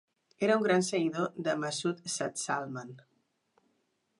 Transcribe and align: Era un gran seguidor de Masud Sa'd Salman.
Era 0.45 0.53
un 0.59 0.63
gran 0.67 0.85
seguidor 0.87 1.27
de 1.47 1.53
Masud 1.65 2.01
Sa'd 2.15 2.41
Salman. 2.45 2.91